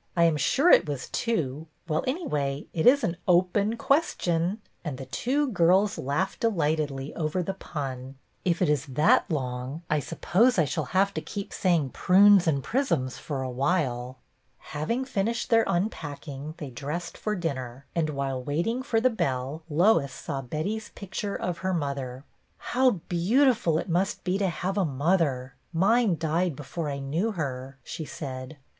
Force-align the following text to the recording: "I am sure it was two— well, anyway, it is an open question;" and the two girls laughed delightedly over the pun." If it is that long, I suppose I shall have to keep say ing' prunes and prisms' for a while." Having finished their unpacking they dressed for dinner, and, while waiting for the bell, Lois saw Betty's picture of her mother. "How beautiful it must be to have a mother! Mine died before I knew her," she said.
"I 0.16 0.24
am 0.24 0.36
sure 0.36 0.68
it 0.72 0.88
was 0.88 1.08
two— 1.10 1.68
well, 1.88 2.02
anyway, 2.08 2.66
it 2.72 2.88
is 2.88 3.04
an 3.04 3.18
open 3.28 3.76
question;" 3.76 4.60
and 4.84 4.98
the 4.98 5.06
two 5.06 5.46
girls 5.52 5.96
laughed 5.96 6.40
delightedly 6.40 7.14
over 7.14 7.40
the 7.40 7.54
pun." 7.54 8.16
If 8.44 8.60
it 8.60 8.68
is 8.68 8.86
that 8.86 9.30
long, 9.30 9.82
I 9.88 10.00
suppose 10.00 10.58
I 10.58 10.64
shall 10.64 10.86
have 10.86 11.14
to 11.14 11.20
keep 11.20 11.52
say 11.52 11.76
ing' 11.76 11.90
prunes 11.90 12.48
and 12.48 12.64
prisms' 12.64 13.18
for 13.18 13.42
a 13.42 13.48
while." 13.48 14.18
Having 14.74 15.04
finished 15.04 15.50
their 15.50 15.62
unpacking 15.68 16.54
they 16.56 16.70
dressed 16.70 17.16
for 17.16 17.36
dinner, 17.36 17.86
and, 17.94 18.10
while 18.10 18.42
waiting 18.42 18.82
for 18.82 19.00
the 19.00 19.08
bell, 19.08 19.62
Lois 19.70 20.12
saw 20.12 20.42
Betty's 20.42 20.88
picture 20.96 21.36
of 21.36 21.58
her 21.58 21.72
mother. 21.72 22.24
"How 22.58 22.90
beautiful 23.08 23.78
it 23.78 23.88
must 23.88 24.24
be 24.24 24.36
to 24.38 24.48
have 24.48 24.76
a 24.76 24.84
mother! 24.84 25.54
Mine 25.72 26.16
died 26.18 26.56
before 26.56 26.90
I 26.90 26.98
knew 26.98 27.30
her," 27.30 27.78
she 27.84 28.04
said. 28.04 28.56